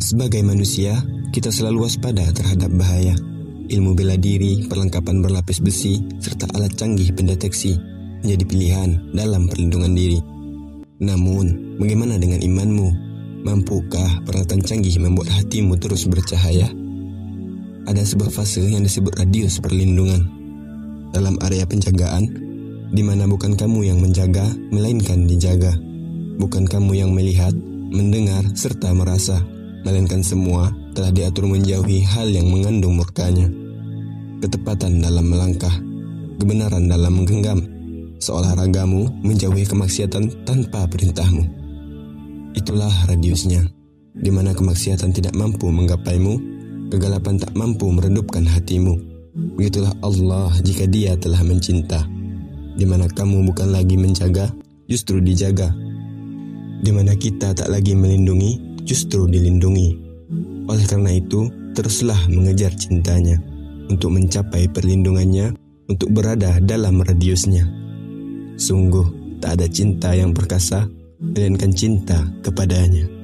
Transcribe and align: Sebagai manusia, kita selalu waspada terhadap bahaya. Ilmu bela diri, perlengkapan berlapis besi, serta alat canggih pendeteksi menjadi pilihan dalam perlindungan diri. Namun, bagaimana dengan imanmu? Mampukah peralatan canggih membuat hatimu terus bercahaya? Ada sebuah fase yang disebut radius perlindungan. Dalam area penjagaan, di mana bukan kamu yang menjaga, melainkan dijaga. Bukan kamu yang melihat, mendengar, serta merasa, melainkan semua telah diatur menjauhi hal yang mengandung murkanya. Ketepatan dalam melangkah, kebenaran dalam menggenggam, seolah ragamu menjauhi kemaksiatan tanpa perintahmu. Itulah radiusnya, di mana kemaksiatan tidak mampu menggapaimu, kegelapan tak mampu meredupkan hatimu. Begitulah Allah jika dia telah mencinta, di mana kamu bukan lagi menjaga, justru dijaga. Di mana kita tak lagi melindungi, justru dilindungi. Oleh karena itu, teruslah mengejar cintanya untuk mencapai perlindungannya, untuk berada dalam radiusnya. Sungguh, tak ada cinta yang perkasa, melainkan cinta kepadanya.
Sebagai 0.00 0.40
manusia, 0.40 1.04
kita 1.36 1.52
selalu 1.52 1.84
waspada 1.84 2.24
terhadap 2.32 2.72
bahaya. 2.72 3.12
Ilmu 3.68 3.92
bela 3.92 4.16
diri, 4.16 4.64
perlengkapan 4.64 5.20
berlapis 5.20 5.60
besi, 5.60 6.00
serta 6.16 6.48
alat 6.56 6.72
canggih 6.80 7.12
pendeteksi 7.12 7.76
menjadi 8.24 8.44
pilihan 8.48 8.90
dalam 9.12 9.52
perlindungan 9.52 9.92
diri. 9.92 10.16
Namun, 11.04 11.76
bagaimana 11.76 12.16
dengan 12.16 12.40
imanmu? 12.40 12.88
Mampukah 13.44 14.24
peralatan 14.24 14.64
canggih 14.64 14.96
membuat 14.96 15.28
hatimu 15.28 15.76
terus 15.76 16.08
bercahaya? 16.08 16.72
Ada 17.84 18.00
sebuah 18.00 18.32
fase 18.32 18.64
yang 18.64 18.80
disebut 18.80 19.12
radius 19.12 19.60
perlindungan. 19.60 20.24
Dalam 21.12 21.36
area 21.44 21.68
penjagaan, 21.68 22.45
di 22.90 23.02
mana 23.02 23.26
bukan 23.26 23.58
kamu 23.58 23.90
yang 23.90 23.98
menjaga, 23.98 24.46
melainkan 24.70 25.26
dijaga. 25.26 25.74
Bukan 26.36 26.68
kamu 26.68 26.92
yang 27.00 27.10
melihat, 27.10 27.54
mendengar, 27.90 28.44
serta 28.52 28.92
merasa, 28.92 29.40
melainkan 29.86 30.20
semua 30.20 30.70
telah 30.92 31.12
diatur 31.12 31.46
menjauhi 31.46 32.02
hal 32.02 32.28
yang 32.30 32.50
mengandung 32.50 32.98
murkanya. 32.98 33.48
Ketepatan 34.42 35.00
dalam 35.00 35.26
melangkah, 35.32 35.72
kebenaran 36.36 36.90
dalam 36.90 37.22
menggenggam, 37.22 37.60
seolah 38.20 38.56
ragamu 38.56 39.08
menjauhi 39.24 39.64
kemaksiatan 39.64 40.44
tanpa 40.44 40.84
perintahmu. 40.88 41.44
Itulah 42.56 42.92
radiusnya, 43.08 43.68
di 44.16 44.32
mana 44.32 44.56
kemaksiatan 44.56 45.12
tidak 45.12 45.36
mampu 45.36 45.68
menggapaimu, 45.68 46.34
kegelapan 46.88 47.36
tak 47.36 47.52
mampu 47.52 47.88
meredupkan 47.92 48.44
hatimu. 48.48 48.96
Begitulah 49.56 49.92
Allah 50.00 50.48
jika 50.64 50.88
dia 50.88 51.12
telah 51.20 51.44
mencinta, 51.44 52.08
di 52.76 52.84
mana 52.84 53.08
kamu 53.08 53.48
bukan 53.48 53.72
lagi 53.72 53.96
menjaga, 53.96 54.52
justru 54.84 55.24
dijaga. 55.24 55.72
Di 56.84 56.92
mana 56.92 57.16
kita 57.16 57.56
tak 57.56 57.72
lagi 57.72 57.96
melindungi, 57.96 58.84
justru 58.84 59.24
dilindungi. 59.24 59.96
Oleh 60.68 60.84
karena 60.84 61.16
itu, 61.16 61.48
teruslah 61.72 62.20
mengejar 62.28 62.76
cintanya 62.76 63.40
untuk 63.88 64.12
mencapai 64.12 64.68
perlindungannya, 64.68 65.56
untuk 65.88 66.12
berada 66.12 66.60
dalam 66.60 67.00
radiusnya. 67.00 67.64
Sungguh, 68.60 69.38
tak 69.40 69.60
ada 69.60 69.66
cinta 69.72 70.12
yang 70.12 70.36
perkasa, 70.36 70.84
melainkan 71.16 71.72
cinta 71.72 72.28
kepadanya. 72.44 73.15